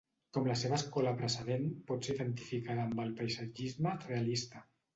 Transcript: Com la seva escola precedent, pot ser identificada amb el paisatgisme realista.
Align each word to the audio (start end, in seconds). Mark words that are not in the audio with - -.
Com 0.35 0.47
la 0.51 0.53
seva 0.61 0.77
escola 0.77 1.13
precedent, 1.19 1.67
pot 1.93 2.09
ser 2.09 2.17
identificada 2.17 2.89
amb 2.89 3.05
el 3.07 3.15
paisatgisme 3.23 3.97
realista. 4.09 4.67